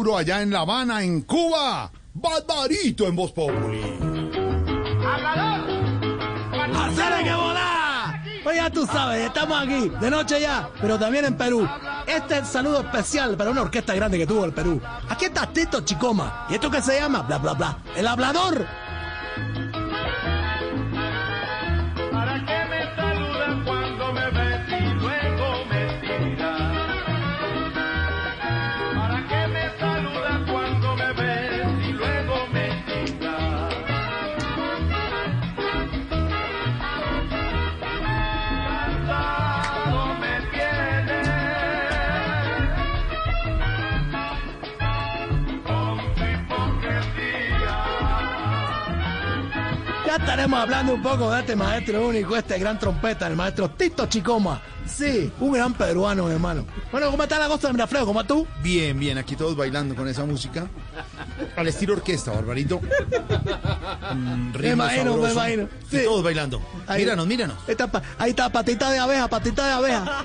Allá 0.00 0.40
en 0.40 0.50
La 0.50 0.60
Habana, 0.60 1.02
en 1.02 1.20
Cuba. 1.22 1.92
Barbarito 2.14 3.06
en 3.06 3.14
Voz 3.14 3.32
Populi. 3.32 3.82
¡Hacer 6.74 7.22
que 7.22 7.34
volar! 7.34 8.24
Pues 8.42 8.56
ya 8.56 8.70
tú 8.70 8.86
sabes, 8.86 9.26
estamos 9.26 9.62
aquí, 9.62 9.90
de 10.00 10.10
noche 10.10 10.40
ya, 10.40 10.70
pero 10.80 10.98
también 10.98 11.26
en 11.26 11.36
Perú. 11.36 11.68
Este 12.06 12.34
es 12.34 12.40
el 12.40 12.46
saludo 12.46 12.80
especial 12.80 13.36
para 13.36 13.50
una 13.50 13.60
orquesta 13.60 13.94
grande 13.94 14.16
que 14.16 14.26
tuvo 14.26 14.46
el 14.46 14.54
Perú. 14.54 14.80
Aquí 15.08 15.26
está 15.26 15.46
Tito 15.46 15.82
Chicoma. 15.82 16.46
¿Y 16.48 16.54
esto 16.54 16.70
qué 16.70 16.80
se 16.80 16.98
llama? 16.98 17.20
Bla, 17.20 17.36
bla, 17.36 17.52
bla. 17.52 17.78
El 17.94 18.06
hablador. 18.06 18.66
Ya 50.10 50.16
estaremos 50.16 50.58
hablando 50.58 50.94
un 50.94 51.02
poco 51.02 51.30
de 51.30 51.38
este 51.38 51.54
maestro 51.54 52.08
único, 52.08 52.36
este 52.36 52.58
gran 52.58 52.76
trompeta, 52.80 53.28
el 53.28 53.36
maestro 53.36 53.70
Tito 53.70 54.06
Chicoma. 54.06 54.60
Sí, 54.84 55.30
un 55.38 55.52
gran 55.52 55.72
peruano, 55.72 56.28
hermano. 56.28 56.64
Bueno, 56.90 57.12
¿cómo 57.12 57.22
está 57.22 57.38
la 57.38 57.46
cosa 57.46 57.68
de 57.68 57.74
Miraflores? 57.74 58.06
¿Cómo 58.06 58.24
tú? 58.24 58.44
Bien, 58.60 58.98
bien, 58.98 59.18
aquí 59.18 59.36
todos 59.36 59.54
bailando 59.54 59.94
con 59.94 60.08
esa 60.08 60.24
música. 60.24 60.66
Al 61.56 61.68
estilo 61.68 61.92
orquesta, 61.92 62.32
Barbarito. 62.32 62.80
Un 64.10 64.50
Me 64.60 64.70
imagino, 64.70 65.16
me 65.16 65.30
imagino. 65.30 65.68
Y 65.92 65.96
Sí. 65.98 66.02
todos 66.04 66.24
bailando. 66.24 66.60
Ahí- 66.88 67.02
Míranos, 67.02 67.26
míranos. 67.28 67.56
Ahí 67.68 67.76
está, 67.78 68.02
ahí 68.18 68.30
está, 68.30 68.48
patita 68.50 68.90
de 68.90 68.98
abeja, 68.98 69.28
patita 69.28 69.64
de 69.64 69.72
abeja. 69.74 70.24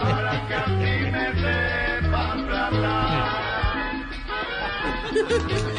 Para 0.00 0.48
que 0.48 0.54
así 0.54 0.72
me 1.12 1.32
sepas 1.40 2.46
tratar. 2.48 3.44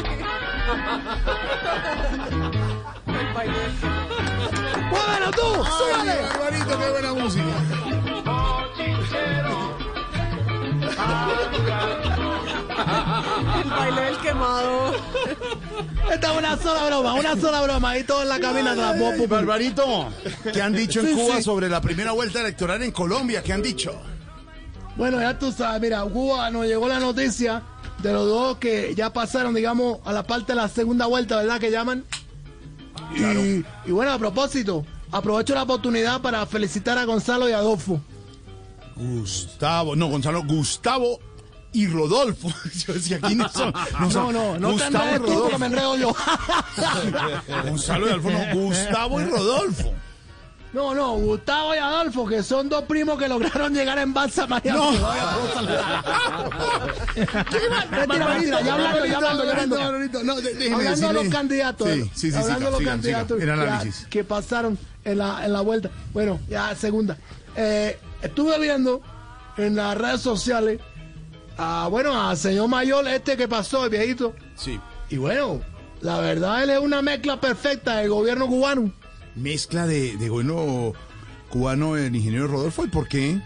¡Muévelo 4.90 5.30
tú! 5.32 5.64
¡Súbale! 5.64 6.10
Ay, 6.10 6.18
Barbarito, 6.38 6.78
qué 6.78 6.90
buena 6.90 7.12
música. 7.14 8.56
El 13.62 13.70
baile 13.70 14.00
del 14.02 14.16
quemado. 14.18 14.94
Esta 16.12 16.32
es 16.32 16.38
una 16.38 16.56
sola 16.58 16.86
broma, 16.86 17.14
una 17.14 17.36
sola 17.40 17.62
broma. 17.62 17.90
Ahí 17.90 18.04
todo 18.04 18.22
en 18.22 18.28
la 18.28 18.38
cabina 18.40 18.74
de 18.74 18.82
la 18.82 18.92
popular. 18.92 19.28
Barbarito, 19.28 20.08
¿qué 20.52 20.62
han 20.62 20.72
dicho 20.72 21.00
en 21.00 21.06
Sí, 21.08 21.14
Cuba 21.14 21.36
sí. 21.36 21.42
sobre 21.42 21.68
la 21.68 21.80
primera 21.80 22.12
vuelta 22.12 22.40
electoral 22.40 22.82
en 22.82 22.90
Colombia? 22.92 23.42
¿Qué 23.42 23.52
han 23.52 23.62
dicho? 23.62 24.00
Bueno, 24.96 25.20
ya 25.20 25.38
tú 25.38 25.52
sabes, 25.52 25.80
mira, 25.80 26.02
Cuba 26.04 26.50
nos 26.50 26.64
llegó 26.66 26.88
la 26.88 26.98
noticia 26.98 27.62
de 28.02 28.12
los 28.12 28.26
dos 28.26 28.58
que 28.58 28.94
ya 28.94 29.12
pasaron, 29.12 29.54
digamos, 29.54 29.98
a 30.04 30.12
la 30.12 30.22
parte 30.24 30.52
de 30.52 30.56
la 30.56 30.68
segunda 30.68 31.06
vuelta, 31.06 31.36
¿verdad? 31.38 31.58
Que 31.60 31.70
llaman. 31.70 32.04
Y, 33.14 33.64
y 33.88 33.92
bueno, 33.92 34.12
a 34.12 34.18
propósito, 34.18 34.84
aprovecho 35.10 35.54
la 35.54 35.62
oportunidad 35.62 36.20
para 36.20 36.44
felicitar 36.46 36.98
a 36.98 37.04
Gonzalo 37.04 37.48
y 37.48 37.52
Adolfo. 37.52 38.00
Gustavo, 38.96 39.94
no, 39.94 40.06
Gonzalo, 40.08 40.42
Gustavo 40.44 41.20
y 41.72 41.86
Rodolfo. 41.86 42.48
Yo 42.86 42.94
decía, 42.94 43.20
¿quiénes 43.20 43.52
son? 43.52 43.72
No, 44.12 44.32
no, 44.32 44.58
no 44.58 44.68
te 44.68 44.84
Gustavo 44.84 45.04
y 45.04 45.08
enredes 45.08 45.20
tú, 45.20 45.26
que 45.26 45.34
Rodolfo. 45.34 45.58
me 45.58 45.66
enredo 45.66 45.96
yo. 45.96 46.16
Gonzalo 47.64 48.06
y 48.06 48.10
Adolfo, 48.10 48.30
no, 48.30 48.60
Gustavo 48.60 49.20
y 49.20 49.24
Rodolfo. 49.24 49.94
No, 50.76 50.94
no, 50.94 51.14
Gustavo 51.16 51.74
y 51.74 51.78
Adolfo, 51.78 52.26
que 52.26 52.42
son 52.42 52.68
dos 52.68 52.82
primos 52.84 53.18
que 53.18 53.26
lograron 53.26 53.72
llegar 53.72 53.96
en 53.98 54.12
balsa 54.12 54.46
María. 54.46 54.74
No. 54.74 54.92
Ya 57.16 58.74
hablando, 58.74 59.06
ya 59.06 59.16
hablando, 59.16 59.44
ya 59.44 59.56
hablando. 59.86 60.40
De- 60.42 60.54
déjeme 60.54 60.76
Hablando 60.76 61.08
de 61.08 61.12
los 61.14 61.28
candidatos, 61.28 61.88
Sí, 61.88 62.02
sí, 62.02 62.10
sí, 62.14 62.30
sí, 62.32 62.36
hablando 62.36 62.64
de 62.66 62.70
los 62.72 62.82
candidatos 62.82 63.38
que 64.10 64.22
pasaron 64.22 64.78
en 65.04 65.16
la, 65.18 65.46
en 65.46 65.52
la 65.54 65.62
vuelta. 65.62 65.90
Bueno, 66.12 66.40
ya 66.46 66.74
segunda. 66.74 67.16
Eh, 67.56 67.98
estuve 68.20 68.58
viendo 68.58 69.00
en 69.56 69.76
las 69.76 69.96
redes 69.96 70.20
sociales 70.20 70.78
a, 71.56 71.88
bueno, 71.90 72.28
al 72.28 72.36
señor 72.36 72.68
mayor 72.68 73.08
este 73.08 73.38
que 73.38 73.48
pasó, 73.48 73.84
el 73.84 73.90
viejito. 73.90 74.34
Sí. 74.56 74.78
Y 75.08 75.16
bueno, 75.16 75.62
la 76.02 76.20
verdad 76.20 76.62
él 76.64 76.68
es 76.68 76.80
una 76.80 77.00
mezcla 77.00 77.40
perfecta 77.40 77.96
del 77.96 78.10
gobierno 78.10 78.46
cubano. 78.46 78.92
Mezcla 79.36 79.86
de, 79.86 80.16
de 80.16 80.30
bueno 80.30 80.92
cubano 81.50 81.96
el 81.96 82.14
ingeniero 82.16 82.48
Rodolfo. 82.48 82.84
¿Y 82.84 82.88
por 82.88 83.06
qué? 83.08 83.40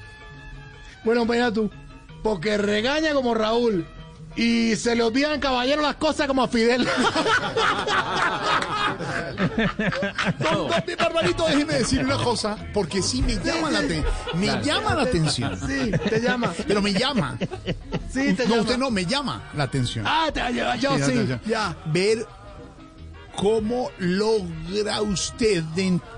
Bueno, 1.05 1.25
mira 1.27 1.53
tú, 1.53 1.71
porque 2.23 2.57
regaña 2.59 3.13
como 3.13 3.35
Raúl 3.35 3.87
y 4.37 4.77
se 4.77 4.95
le 4.95 5.03
olvidan 5.03 5.41
caballero 5.41 5.83
las 5.83 5.97
cosas 5.97 6.27
como 6.29 6.43
a 6.43 6.49
Fidel. 6.49 6.87
Don, 10.39 10.69
don, 10.69 10.71
mi 10.87 10.95
Barbarito, 10.95 11.47
déjeme 11.47 11.75
decir 11.75 12.05
una 12.05 12.17
cosa, 12.17 12.57
porque 12.75 13.03
sí 13.03 13.23
me 13.23 13.35
llama 13.37 13.71
la, 13.71 13.81
aten- 13.83 14.05
me 14.35 14.47
llama 14.63 14.95
la 14.95 15.03
atención. 15.03 15.59
Sí, 15.67 15.91
te 16.09 16.21
llama. 16.21 16.53
Pero 16.67 16.83
me 16.83 16.93
llama. 16.93 17.39
Sí, 18.13 18.33
te 18.35 18.45
no, 18.45 18.51
llama. 18.51 18.63
usted 18.63 18.79
no, 18.79 18.91
me 18.91 19.05
llama 19.07 19.51
la 19.55 19.65
atención. 19.65 20.05
Ah, 20.07 20.29
te, 20.33 20.41
yo, 20.55 20.75
yo 20.77 20.97
Sí, 20.97 21.03
sí, 21.05 21.11
atención. 21.13 21.41
ya. 21.47 21.77
Ver 21.87 22.27
cómo 23.41 23.91
logra 23.99 25.01
usted 25.03 25.63
dentro 25.75 26.09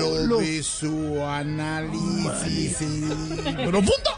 Lo- 0.00 0.26
lo- 0.26 0.38
de 0.38 0.62
su 0.62 1.22
análisis 1.24 2.76
profundo 3.56 4.10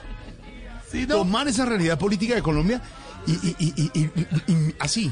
Sí, 0.90 1.06
no. 1.06 1.16
tomar 1.16 1.46
esa 1.48 1.64
realidad 1.66 1.98
política 1.98 2.34
de 2.36 2.42
Colombia 2.42 2.80
y, 3.26 3.32
y- 3.32 3.56
y- 3.58 3.74
y- 3.76 3.90
y- 4.00 4.52
y- 4.52 4.74
así, 4.78 5.10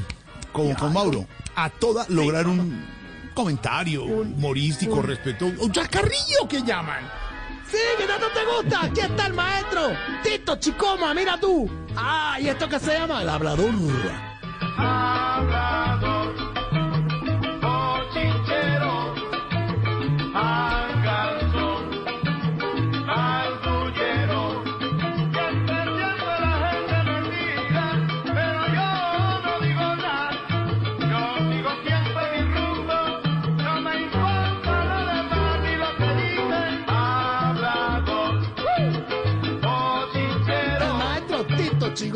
como 0.51 0.75
con 0.75 0.93
Mauro, 0.93 1.27
a 1.55 1.69
toda 1.69 2.05
lograr 2.09 2.47
un 2.47 2.85
comentario 3.33 4.03
humorístico 4.05 5.01
respecto 5.01 5.45
un 5.47 5.71
chascarrillo 5.71 6.47
que 6.47 6.61
llaman. 6.63 7.03
Sí, 7.69 7.77
que 7.97 8.05
tanto 8.05 8.27
te 8.29 8.45
gusta. 8.45 8.85
Aquí 8.85 8.99
está 9.01 9.25
el 9.25 9.33
maestro. 9.33 9.89
Tito 10.23 10.55
Chicoma, 10.57 11.11
mira 11.15 11.39
tú. 11.39 11.67
Ah, 11.95 12.37
¿y 12.39 12.47
esto 12.47 12.69
qué 12.69 12.79
se 12.79 12.93
llama? 12.93 13.23
El 13.23 13.29
hablador, 13.29 13.71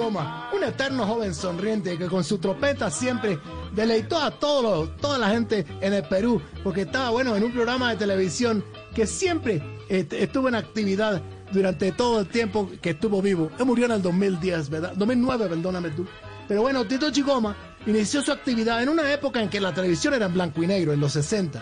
Un 0.08 0.64
eterno 0.64 1.06
joven 1.06 1.36
sonriente 1.36 1.98
que 1.98 2.08
con 2.08 2.24
su 2.24 2.38
trompeta 2.38 2.90
siempre 2.90 3.40
deleitó 3.76 4.18
a 4.18 4.32
todos 4.32 4.96
toda 4.98 5.18
la 5.18 5.30
gente 5.30 5.66
en 5.82 5.94
el 5.94 6.04
Perú, 6.04 6.42
porque 6.64 6.82
estaba 6.82 7.10
bueno 7.10 7.36
en 7.36 7.44
un 7.44 7.52
programa 7.52 7.90
de 7.90 7.98
televisión 7.98 8.64
que 8.96 9.06
siempre 9.06 9.62
este, 9.90 10.24
estuvo 10.24 10.48
en 10.48 10.56
actividad 10.56 11.22
durante 11.52 11.92
todo 11.92 12.22
el 12.22 12.28
tiempo 12.28 12.70
que 12.82 12.92
estuvo 12.92 13.22
vivo. 13.22 13.52
Él 13.60 13.66
murió 13.66 13.86
en 13.86 13.92
el 13.92 14.02
2010, 14.02 14.70
¿verdad? 14.70 14.94
2009, 14.96 15.50
perdóname 15.50 15.90
tú. 15.90 16.06
Pero 16.48 16.62
bueno, 16.62 16.86
Tito 16.86 17.12
Chigoma 17.12 17.56
inició 17.86 18.22
su 18.22 18.32
actividad 18.32 18.82
en 18.82 18.88
una 18.88 19.12
época 19.12 19.42
en 19.42 19.50
que 19.50 19.60
la 19.60 19.74
televisión 19.74 20.14
era 20.14 20.28
en 20.28 20.34
blanco 20.34 20.64
y 20.64 20.68
negro, 20.68 20.94
en 20.94 21.02
los 21.02 21.12
60. 21.12 21.62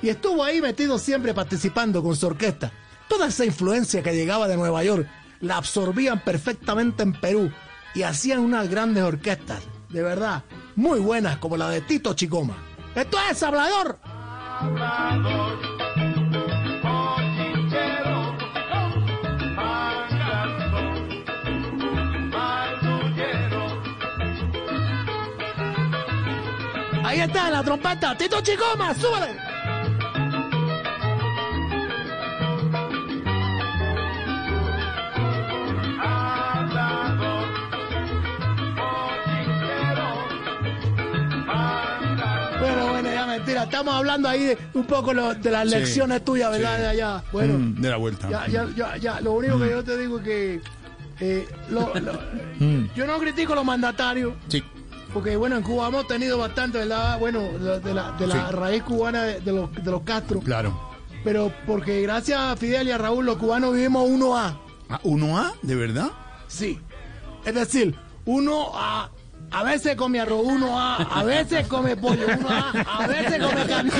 Y 0.00 0.08
estuvo 0.08 0.42
ahí 0.42 0.62
metido 0.62 0.98
siempre 0.98 1.34
participando 1.34 2.02
con 2.02 2.16
su 2.16 2.26
orquesta. 2.26 2.72
Toda 3.06 3.26
esa 3.26 3.44
influencia 3.44 4.02
que 4.02 4.14
llegaba 4.14 4.48
de 4.48 4.56
Nueva 4.56 4.82
York 4.82 5.06
la 5.40 5.58
absorbían 5.58 6.24
perfectamente 6.24 7.02
en 7.02 7.12
Perú 7.12 7.52
y 7.94 8.02
hacían 8.02 8.40
unas 8.40 8.68
grandes 8.68 9.02
orquestas, 9.02 9.62
de 9.90 10.02
verdad, 10.02 10.44
muy 10.76 11.00
buenas 11.00 11.38
como 11.38 11.56
la 11.56 11.68
de 11.68 11.80
Tito 11.82 12.14
Chicoma. 12.14 12.56
¡Esto 12.94 13.18
es 13.30 13.42
hablador! 13.42 13.98
Hablador. 14.02 15.72
Ahí 27.04 27.20
está 27.20 27.50
la 27.50 27.62
trompeta, 27.62 28.16
Tito 28.16 28.40
Chicoma, 28.40 28.94
súbale. 28.94 29.51
Mira, 43.62 43.78
estamos 43.78 43.94
hablando 43.94 44.28
ahí 44.28 44.44
de 44.44 44.58
un 44.74 44.84
poco 44.84 45.12
lo- 45.12 45.34
de 45.34 45.50
las 45.50 45.68
Sí, 45.70 45.76
lecciones 45.76 46.24
tuyas, 46.24 46.50
¿verdad? 46.50 46.76
sí. 46.76 46.80
De 46.82 46.88
allá. 46.88 47.22
Bueno, 47.32 47.54
Mm, 47.58 47.80
de 47.80 47.90
la 47.90 47.96
vuelta. 47.96 48.28
ya, 48.30 48.46
ya, 48.48 48.68
ya, 48.76 48.96
ya. 48.96 49.20
Lo 49.20 49.32
único 49.32 49.58
que 49.58 49.70
yo 49.70 49.82
te 49.84 49.96
digo 49.98 50.18
es 50.18 50.24
que 50.24 50.60
eh, 51.20 51.46
lo- 51.70 51.92
lo- 52.00 52.12
Mm. 52.60 52.88
yo 52.96 53.06
no 53.06 53.18
critico 53.18 53.52
a 53.52 53.56
los 53.56 53.64
mandatarios. 53.64 54.34
Sí. 54.48 54.62
Porque 55.12 55.36
bueno, 55.36 55.56
en 55.56 55.62
Cuba 55.62 55.88
hemos 55.88 56.06
tenido 56.06 56.38
bastante, 56.38 56.78
¿verdad? 56.78 57.18
Bueno, 57.18 57.42
de 57.58 57.94
la, 57.94 58.12
de 58.12 58.26
la 58.26 58.50
raíz 58.50 58.82
cubana 58.82 59.22
de, 59.24 59.40
de 59.40 59.52
los, 59.52 59.72
de 59.74 59.90
los 59.90 60.02
Castro. 60.02 60.40
Claro. 60.40 60.90
Pero 61.22 61.52
porque 61.66 62.00
gracias 62.02 62.40
a 62.40 62.56
Fidel 62.56 62.88
y 62.88 62.90
a 62.92 62.98
Raúl, 62.98 63.24
los 63.26 63.36
cubanos 63.36 63.74
vivimos 63.74 64.08
uno 64.08 64.36
a 64.36 64.58
Ah, 64.88 65.00
¿Uno 65.04 65.38
A? 65.38 65.52
¿De 65.62 65.74
verdad? 65.74 66.10
Sí. 66.48 66.80
Es 67.44 67.54
decir, 67.54 67.94
uno 68.24 68.72
a 69.52 69.62
veces 69.62 69.96
come 69.96 70.20
arroz, 70.20 70.42
uno 70.44 70.78
a 70.80 70.96
a 70.96 71.22
veces 71.24 71.66
come 71.66 71.96
pollo, 71.96 72.26
uno 72.38 72.48
a 72.48 72.70
a 72.70 73.06
veces 73.06 73.42
come 73.42 73.66
carne. 73.66 73.90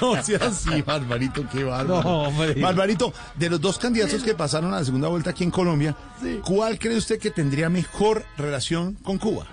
No 0.00 0.22
sea 0.22 0.38
así, 0.42 0.82
Barbarito, 0.82 1.44
qué 1.50 1.64
bárbaro. 1.64 2.02
No, 2.02 2.22
hombre. 2.24 2.54
Barbarito, 2.60 3.12
de 3.34 3.50
los 3.50 3.60
dos 3.60 3.78
candidatos 3.78 4.22
que 4.22 4.34
pasaron 4.34 4.72
a 4.74 4.78
la 4.78 4.84
segunda 4.84 5.08
vuelta 5.08 5.30
aquí 5.30 5.44
en 5.44 5.50
Colombia, 5.50 5.96
Sí. 6.20 6.40
¿cuál 6.44 6.78
cree 6.78 6.96
usted 6.96 7.18
que 7.18 7.30
tendría 7.30 7.68
mejor 7.68 8.24
relación 8.36 8.94
con 9.02 9.18
Cuba? 9.18 9.46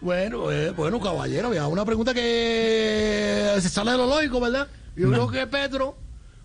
Bueno, 0.00 0.50
eh, 0.50 0.70
bueno, 0.70 1.00
caballero, 1.00 1.48
había 1.48 1.66
una 1.68 1.84
pregunta 1.84 2.12
que 2.12 3.52
se 3.60 3.68
sale 3.68 3.92
de 3.92 3.98
lo 3.98 4.06
lógico, 4.06 4.40
¿verdad? 4.40 4.66
Yo 4.96 5.10
creo 5.10 5.28
que 5.28 5.46
Petro, 5.46 5.96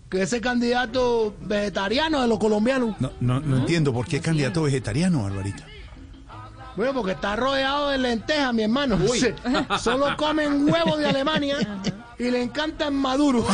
que 0.08 0.22
ese 0.22 0.40
candidato 0.40 1.34
vegetariano 1.40 2.22
de 2.22 2.28
los 2.28 2.38
colombianos, 2.38 2.94
No, 3.00 3.10
no, 3.20 3.40
no 3.40 3.56
entiendo 3.58 3.92
por 3.92 4.06
qué 4.06 4.20
candidato 4.20 4.62
vegetariano, 4.62 5.24
Barbarito. 5.24 5.64
Bueno, 6.78 6.94
porque 6.94 7.10
está 7.10 7.34
rodeado 7.34 7.88
de 7.88 7.98
lentejas, 7.98 8.54
mi 8.54 8.62
hermano. 8.62 8.96
Sí. 9.12 9.34
Solo 9.80 10.16
comen 10.16 10.70
huevos 10.72 10.96
de 10.96 11.06
Alemania 11.06 11.56
y 12.16 12.30
le 12.30 12.40
encantan 12.40 12.94
Maduro. 12.94 13.44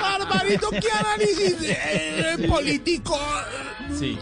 Barbarito, 0.00 0.68
¿qué 0.70 0.90
análisis 0.98 1.54
eh, 1.60 2.44
político? 2.48 3.16
Sí. 3.96 4.18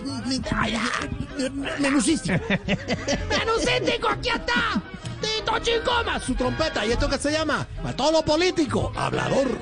Menusístico. 1.79 2.39
¡Menusístico, 3.31 4.09
aquí 4.11 4.29
está! 4.29 4.83
¡Tito 5.23 5.59
Chicoma! 5.61 6.21
Su 6.21 6.35
trompeta. 6.35 6.85
¿Y 6.85 6.93
esto 6.93 7.09
qué 7.09 7.17
se 7.17 7.33
llama? 7.33 7.67
Para 7.83 7.97
todos 7.97 8.13
los 8.13 8.23
políticos, 8.25 8.93
hablador. 8.95 9.57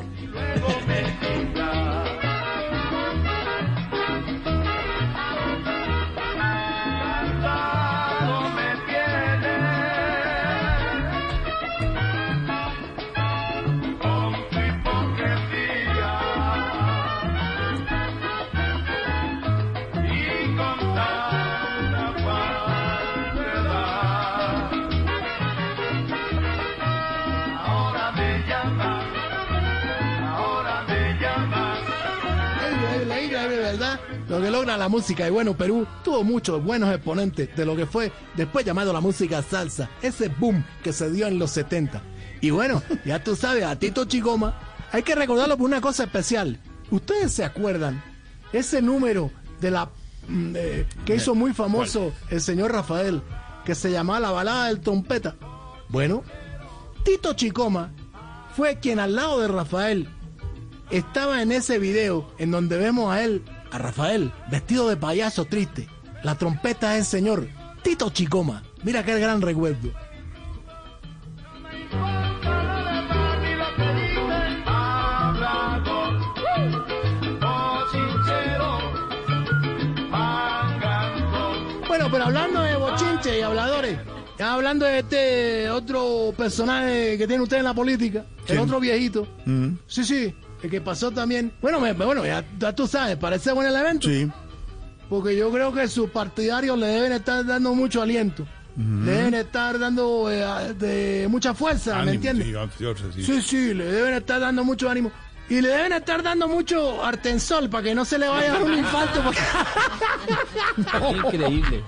Lo 34.30 34.40
que 34.40 34.48
logra 34.48 34.76
la 34.76 34.88
música. 34.88 35.26
Y 35.26 35.30
bueno, 35.32 35.56
Perú 35.56 35.84
tuvo 36.04 36.22
muchos 36.22 36.62
buenos 36.62 36.94
exponentes 36.94 37.48
de 37.56 37.66
lo 37.66 37.74
que 37.74 37.84
fue 37.84 38.12
después 38.36 38.64
llamado 38.64 38.92
la 38.92 39.00
música 39.00 39.42
salsa. 39.42 39.90
Ese 40.02 40.28
boom 40.28 40.64
que 40.84 40.92
se 40.92 41.10
dio 41.10 41.26
en 41.26 41.40
los 41.40 41.50
70. 41.50 42.00
Y 42.40 42.50
bueno, 42.50 42.80
ya 43.04 43.24
tú 43.24 43.34
sabes, 43.34 43.64
a 43.64 43.76
Tito 43.76 44.04
Chigoma 44.04 44.54
hay 44.92 45.02
que 45.02 45.16
recordarlo 45.16 45.56
por 45.56 45.66
una 45.66 45.80
cosa 45.80 46.04
especial. 46.04 46.60
¿Ustedes 46.92 47.32
se 47.32 47.42
acuerdan? 47.44 48.00
Ese 48.52 48.80
número 48.80 49.32
de 49.60 49.72
la 49.72 49.90
mm, 50.28 50.52
eh, 50.54 50.86
que 51.04 51.16
hizo 51.16 51.34
muy 51.34 51.52
famoso 51.52 52.12
el 52.30 52.40
señor 52.40 52.70
Rafael, 52.70 53.22
que 53.64 53.74
se 53.74 53.90
llamaba 53.90 54.20
la 54.20 54.30
balada 54.30 54.68
del 54.68 54.78
trompeta. 54.78 55.34
Bueno, 55.88 56.22
Tito 57.02 57.32
Chicoma 57.32 57.90
fue 58.56 58.78
quien 58.78 59.00
al 59.00 59.16
lado 59.16 59.40
de 59.40 59.48
Rafael 59.48 60.08
estaba 60.92 61.42
en 61.42 61.50
ese 61.50 61.80
video 61.80 62.30
en 62.38 62.52
donde 62.52 62.78
vemos 62.78 63.12
a 63.12 63.24
él, 63.24 63.42
a 63.70 63.78
Rafael, 63.78 64.32
vestido 64.50 64.88
de 64.88 64.96
payaso 64.96 65.44
triste. 65.44 65.88
La 66.22 66.34
trompeta 66.36 66.94
es 66.94 67.00
el 67.00 67.04
señor 67.06 67.48
Tito 67.82 68.10
Chicoma. 68.10 68.62
Mira 68.82 69.04
qué 69.04 69.18
gran 69.18 69.40
recuerdo. 69.40 69.90
Bueno, 81.88 82.08
pero 82.10 82.24
hablando 82.24 82.60
de 82.62 82.76
bochinche 82.76 83.38
y 83.38 83.42
habladores, 83.42 83.98
ya 84.38 84.54
hablando 84.54 84.86
de 84.86 84.98
este 85.00 85.70
otro 85.70 86.32
personaje 86.36 87.18
que 87.18 87.26
tiene 87.26 87.42
usted 87.42 87.58
en 87.58 87.64
la 87.64 87.74
política, 87.74 88.24
el 88.46 88.58
otro 88.58 88.78
viejito. 88.80 89.26
Mm, 89.44 89.70
Sí, 89.86 90.04
sí, 90.04 90.34
que 90.68 90.80
pasó 90.80 91.10
también. 91.10 91.52
Bueno, 91.62 91.80
me- 91.80 91.92
bueno 91.92 92.24
ya, 92.26 92.44
ya 92.58 92.74
tú 92.74 92.86
sabes, 92.86 93.16
parece 93.16 93.52
buen 93.52 93.68
el 93.68 93.76
evento. 93.76 94.08
sí. 94.08 94.30
Porque 95.08 95.36
yo 95.36 95.50
creo 95.50 95.72
que 95.72 95.88
sus 95.88 96.08
partidarios 96.10 96.78
le 96.78 96.86
deben 96.86 97.12
estar 97.12 97.44
dando 97.44 97.74
mucho 97.74 98.00
aliento. 98.00 98.46
Le 98.76 99.10
deben 99.10 99.34
estar 99.34 99.76
dando 99.78 100.30
eh, 100.30 100.72
de 100.78 101.26
mucha 101.28 101.52
fuerza, 101.52 102.02
¿me 102.04 102.12
entiendes? 102.12 102.46
sí, 102.46 102.54
ansioso, 102.54 103.12
sí. 103.12 103.22
Sí, 103.24 103.42
sí, 103.42 103.74
le 103.74 103.86
deben 103.86 104.14
estar 104.14 104.38
dando 104.40 104.62
mucho 104.62 104.88
ánimo. 104.88 105.10
Y 105.48 105.60
le 105.60 105.68
deben 105.68 105.92
estar 105.94 106.22
dando 106.22 106.46
mucho 106.46 107.04
artensol 107.04 107.68
para 107.68 107.82
que 107.82 107.94
no 107.96 108.04
se 108.04 108.18
le 108.20 108.28
vaya 108.28 108.50
a 108.50 108.58
dar 108.58 108.62
un 108.62 108.74
infarto. 108.78 109.20
porque- 109.22 111.18
Increíble. 111.18 111.82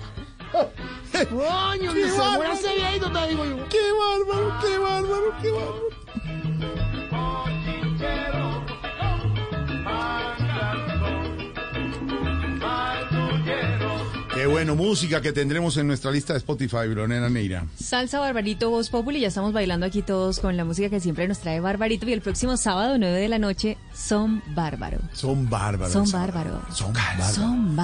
Coño, 1.29 1.93
que 1.93 2.09
se 2.09 2.69
te 3.09 3.27
digo 3.29 3.45
yo. 3.45 3.69
¡Qué 3.69 3.79
bárbaro, 3.99 4.53
qué 4.61 4.77
bárbaro, 4.77 5.33
qué 5.41 5.49
bárbaro! 5.51 5.92
Bueno, 14.65 14.81
música 14.81 15.19
que 15.21 15.33
tendremos 15.33 15.75
en 15.75 15.87
nuestra 15.87 16.09
lista 16.09 16.31
de 16.31 16.39
Spotify, 16.39 16.87
Lorena 16.87 17.27
Neira. 17.27 17.65
Salsa 17.77 18.21
Barbarito, 18.21 18.69
Voz 18.69 18.89
Populi, 18.89 19.19
ya 19.19 19.27
estamos 19.27 19.51
bailando 19.51 19.85
aquí 19.85 20.01
todos 20.01 20.39
con 20.39 20.55
la 20.55 20.63
música 20.63 20.89
que 20.89 21.01
siempre 21.01 21.27
nos 21.27 21.39
trae 21.39 21.59
Barbarito 21.59 22.07
y 22.07 22.13
el 22.13 22.21
próximo 22.21 22.55
sábado, 22.55 22.97
9 22.97 23.19
de 23.19 23.27
la 23.27 23.39
noche, 23.39 23.77
Son 23.93 24.41
Bárbaro. 24.55 24.99
Son 25.11 25.49
bárbaros. 25.49 25.91
Son 25.91 26.09
bárbaros. 26.09 26.61
Son 26.77 26.93
bárbaros. 26.93 27.35
Son 27.35 27.75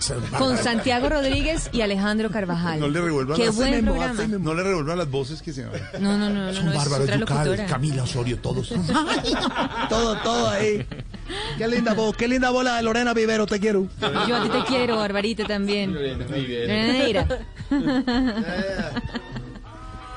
son 0.00 0.22
Con. 0.38 0.56
Santiago 0.56 1.10
Rodríguez 1.10 1.68
y 1.72 1.82
Alejandro 1.82 2.30
Carvajal. 2.30 2.80
No 2.88 2.88
le 2.88 3.02
revuelvan 3.02 3.36
Qué 3.36 3.46
las- 3.46 3.56
buen 3.56 3.84
programa. 3.84 4.22
No 4.38 4.54
le 4.54 4.62
revuelvan 4.62 4.96
las 4.96 5.10
voces 5.10 5.42
que 5.42 5.52
se 5.52 5.66
van. 5.66 5.78
No, 6.00 6.16
no, 6.16 6.30
no, 6.30 6.46
no, 6.46 6.54
Son 6.54 6.64
no, 6.64 6.80
otra 6.80 7.16
Yucal. 7.18 7.66
Camila 7.66 8.04
Osorio, 8.04 8.38
todos. 8.38 8.68
Todo, 9.90 10.16
todo 10.22 10.48
ahí. 10.48 10.86
Qué 11.56 11.68
linda 11.68 11.94
voz, 11.94 12.16
qué 12.16 12.26
linda 12.28 12.50
bola 12.50 12.76
de 12.76 12.82
Lorena 12.82 13.12
Vivero, 13.14 13.46
te 13.46 13.58
quiero. 13.60 13.86
Yo 14.26 14.36
a 14.36 14.42
ti 14.42 14.48
te 14.48 14.64
quiero, 14.64 14.96
Barbarito 14.96 15.44
también. 15.44 15.92
Neira. 15.94 17.26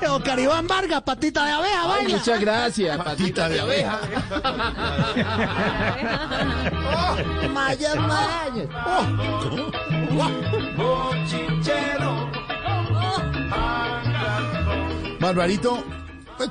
Eh, 0.00 0.08
Oscar 0.08 0.40
Iván 0.40 0.66
Vargas, 0.66 1.00
patita 1.02 1.44
de 1.44 1.52
abeja, 1.52 1.82
Ay, 1.82 1.88
baila. 2.04 2.18
muchas 2.18 2.40
gracias, 2.40 2.96
patita 3.04 3.48
de 3.48 3.60
abeja. 3.60 4.00
Mayas, 7.52 7.96
mayas. 7.96 8.68
Barbarito, 15.20 15.84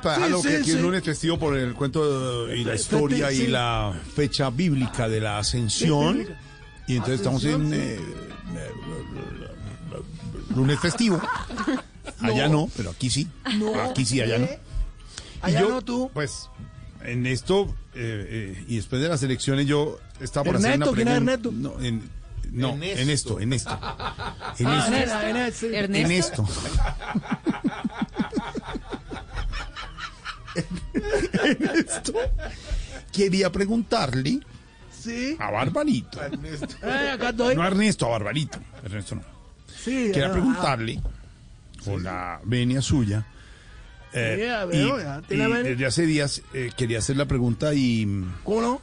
para 0.02 0.14
Sí, 0.16 0.20
dejarlo 0.22 0.42
sí, 0.42 0.48
que 0.48 0.56
aquí 0.56 0.70
es 0.70 0.76
sí. 0.76 0.82
lunes 0.82 1.02
festivo 1.04 1.38
por 1.38 1.56
el 1.56 1.74
cuento 1.74 2.52
y 2.54 2.64
la 2.64 2.74
historia 2.74 3.30
Sí. 3.30 3.42
y 3.42 3.46
la 3.48 3.92
fecha 4.14 4.50
bíblica 4.50 5.08
de 5.08 5.20
la 5.20 5.38
ascensión. 5.38 6.26
Y 6.86 6.92
entonces 6.96 7.16
estamos 7.20 7.44
en 7.44 7.72
eh, 7.72 7.94
eh, 7.96 8.00
lunes 10.54 10.78
festivo. 10.80 11.20
Allá 12.20 12.48
no, 12.48 12.68
pero 12.76 12.90
aquí 12.90 13.10
sí. 13.10 13.28
Aquí 13.88 14.04
sí, 14.04 14.20
allá 14.20 14.38
no. 14.38 14.44
Y 14.46 14.48
Allá 15.42 15.60
yo, 15.60 15.68
no 15.70 15.82
tú. 15.82 16.10
Pues 16.14 16.48
en 17.04 17.26
esto, 17.26 17.66
eh, 17.94 18.54
eh, 18.58 18.64
y 18.68 18.76
después 18.76 19.02
de 19.02 19.08
las 19.08 19.22
elecciones, 19.22 19.66
yo 19.66 19.98
estaba 20.20 20.44
por 20.44 20.56
hacer 20.56 20.76
una 20.76 20.86
Ernesto, 20.86 20.94
¿quién 20.94 21.08
es 21.08 21.14
pregunta. 21.14 21.32
Ernesto? 21.32 21.52
No, 21.78 21.84
en, 21.84 22.10
no, 22.52 22.74
en 22.82 23.10
esto, 23.10 23.40
en 23.40 23.52
esto. 23.52 23.70
En 24.58 24.66
Ah, 24.66 24.78
esto. 24.86 24.90
nena, 24.90 25.22
nena, 25.22 25.50
sí. 25.50 25.66
Ernesto. 25.72 26.06
En 26.06 26.12
esto. 26.12 26.48
Quería 33.12 33.50
preguntarle 33.52 34.40
Sí. 34.90 35.36
a 35.38 35.50
Barbarito. 35.50 36.20
Eh, 36.22 37.10
acá 37.12 37.30
estoy. 37.30 37.56
No 37.56 37.62
a 37.62 37.66
Ernesto, 37.66 38.06
a 38.06 38.10
Barbarito. 38.10 38.58
Ernesto 38.84 39.16
no. 39.16 39.22
Sí, 39.66 40.10
Quería 40.12 40.28
ah, 40.28 40.32
preguntarle, 40.32 41.00
con 41.84 42.02
la 42.04 42.40
venia 42.44 42.80
suya, 42.80 43.26
Eh, 44.14 44.36
Yeah, 44.38 44.66
y, 44.70 44.86
ya 44.86 45.22
y 45.28 45.62
desde 45.62 45.86
hace 45.86 46.06
días 46.06 46.42
eh, 46.52 46.70
quería 46.76 46.98
hacer 46.98 47.16
la 47.16 47.24
pregunta 47.24 47.72
y 47.74 48.06
¿Cómo 48.44 48.60
no? 48.60 48.80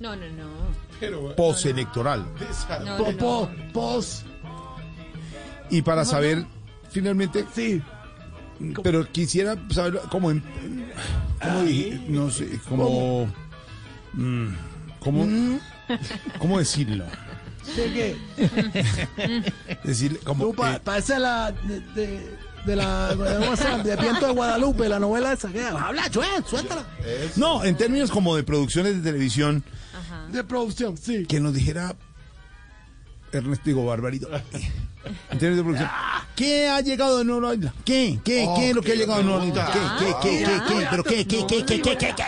No, 0.00 0.16
no, 0.16 0.26
no. 0.32 1.34
postelectoral. 1.36 2.26
No, 2.84 2.96
Po, 2.98 3.04
no, 3.04 3.12
no. 3.12 3.16
po, 3.18 3.50
pos, 3.72 4.24
Y 5.70 5.80
para 5.82 6.04
saber 6.04 6.44
finalmente, 6.90 7.46
sí. 7.54 7.80
pero 8.82 9.10
quisiera 9.10 9.56
saber 9.70 10.00
cómo, 10.10 10.30
en- 10.32 10.42
cómo 11.42 11.62
dije, 11.62 12.00
no 12.08 12.30
sé, 12.30 12.48
cómo, 12.68 13.26
mm, 14.14 14.48
cómo, 15.00 15.26
cómo 16.38 16.58
decirlo. 16.58 17.04
¿De 17.76 17.92
qué? 18.36 19.52
Decirle 19.84 20.18
como 20.18 20.46
Tú 20.46 20.54
pa- 20.54 20.74
eh, 20.76 20.80
parece 20.82 21.18
la 21.18 21.52
de, 21.52 21.80
de, 21.94 22.36
de 22.66 22.76
la 22.76 23.14
de 23.14 23.96
Viento 23.96 24.26
de 24.26 24.32
Guadalupe, 24.32 24.88
la 24.88 24.98
novela 24.98 25.32
esa 25.32 25.48
que 25.50 25.62
habla, 25.64 26.10
Joel, 26.12 26.44
suéltala. 26.44 26.84
no, 27.36 27.64
en 27.64 27.76
términos 27.76 28.10
como 28.10 28.34
de 28.34 28.42
producciones 28.42 28.96
de 28.96 29.02
televisión, 29.02 29.62
De 30.32 30.42
producción, 30.44 30.96
sí. 30.96 31.24
que 31.26 31.38
nos 31.40 31.54
dijera 31.54 31.94
Ernesto 33.32 33.64
digo 33.64 33.86
Barbarito. 33.86 34.28
En 35.30 35.38
términos 35.38 35.56
de 35.56 35.62
producción, 35.62 35.90
¿qué 36.36 36.68
ha 36.68 36.80
llegado 36.80 37.18
de 37.18 37.24
nuevo 37.24 37.46
a 37.46 37.50
la 37.50 37.54
isla? 37.56 37.74
¿Qué? 37.84 38.20
¿Qué? 38.24 38.48
¿Qué 38.56 38.68
es 38.70 38.74
lo 38.74 38.82
que 38.82 38.92
ha 38.92 38.94
llegado 38.94 39.18
de 39.18 39.24
nuevo 39.24 39.40
a 39.40 39.44
la 39.44 39.48
isla? 39.48 39.70
¿Qué? 39.72 39.80
¿Qué? 39.98 40.14
¿Qué? 40.22 40.44
¿Qué? 40.44 40.60
¿Qué? 40.68 40.86
¿Pero 40.90 41.04
qué? 41.04 41.26
¿Qué? 41.26 41.46
¿Qué? 41.46 41.64
¿Qué? 41.64 41.80
¿Qué? 41.82 41.96
¿Qué? 41.98 42.14
¿Qué? 42.14 42.24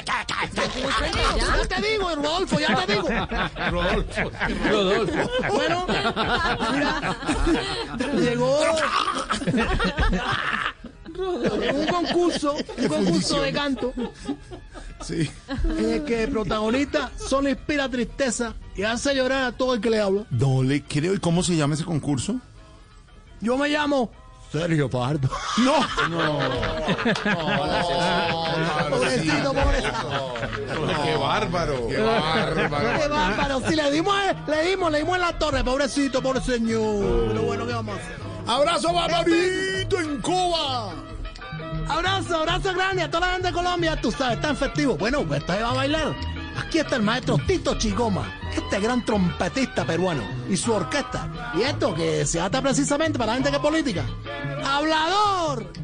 Ya 1.68 1.76
te 1.76 1.82
digo, 1.88 2.14
Rodolfo, 2.14 2.58
ya 2.60 2.84
te 2.86 2.92
digo. 2.92 3.08
Rodolfo. 3.70 5.30
Bueno, 5.52 5.86
mira, 6.72 7.16
llegó 8.20 8.60
un 11.16 11.86
concurso, 11.86 12.56
un 12.78 12.88
concurso 12.88 13.40
de 13.42 13.52
canto 13.52 13.92
Sí. 15.00 15.30
en 15.78 15.90
el 15.92 16.04
que 16.04 16.24
el 16.24 16.30
protagonista 16.30 17.10
solo 17.16 17.48
inspira 17.50 17.88
tristeza 17.88 18.54
y 18.74 18.82
hace 18.82 19.14
llorar 19.14 19.44
a 19.44 19.52
todo 19.52 19.74
el 19.74 19.80
que 19.80 19.90
le 19.90 20.00
habla. 20.00 20.24
No 20.30 20.62
le 20.62 20.82
creo. 20.82 21.14
¿Y 21.14 21.18
cómo 21.18 21.42
se 21.42 21.56
llama 21.56 21.74
ese 21.74 21.84
concurso? 21.84 22.40
Yo 23.44 23.58
me 23.58 23.68
llamo 23.68 24.10
Sergio 24.50 24.88
Pardo. 24.88 25.28
No. 25.58 25.74
Pobrecito, 28.88 29.52
pobrecito. 29.52 30.34
Qué 31.04 31.14
bárbaro. 31.16 31.88
Qué 31.88 31.98
bárbaro. 31.98 33.00
Qué 33.00 33.08
bárbaro. 33.08 33.60
Si 33.68 33.76
le 33.76 33.90
dimos, 33.90 34.16
le 34.46 34.62
dimos, 34.66 34.90
le 34.90 34.98
dimos 35.00 35.16
en 35.16 35.20
la 35.20 35.38
torre, 35.38 35.62
pobrecito, 35.62 36.22
pobre 36.22 36.40
señor. 36.40 37.28
Pero 37.28 37.42
bueno, 37.42 37.66
¿qué 37.66 37.74
vamos 37.74 37.98
a 37.98 38.00
hacer? 38.00 38.16
Abrazo 38.46 38.94
Barbarito 38.94 40.00
en 40.00 40.22
Cuba. 40.22 40.94
Abrazo, 41.86 42.36
abrazo 42.38 42.72
grande 42.72 43.02
a 43.02 43.10
toda 43.10 43.26
la 43.26 43.32
gente 43.34 43.48
de 43.48 43.52
Colombia. 43.52 44.00
Tú 44.00 44.10
sabes, 44.10 44.40
tan 44.40 44.56
festivo. 44.56 44.96
Bueno, 44.96 45.22
pues 45.24 45.40
esta 45.40 45.60
va 45.60 45.70
a 45.70 45.74
bailar. 45.74 46.14
Aquí 46.56 46.78
está 46.78 46.96
el 46.96 47.02
maestro 47.02 47.36
Tito 47.46 47.76
Chigoma, 47.76 48.24
este 48.56 48.80
gran 48.80 49.04
trompetista 49.04 49.84
peruano 49.84 50.22
y 50.48 50.56
su 50.56 50.72
orquesta. 50.72 51.52
Y 51.56 51.62
esto 51.62 51.94
que 51.94 52.26
se 52.26 52.40
ata 52.40 52.60
precisamente 52.62 53.18
para 53.18 53.32
la 53.32 53.34
gente 53.34 53.50
que 53.50 53.56
es 53.56 53.62
política. 53.62 54.04
¡Hablador! 54.64 55.83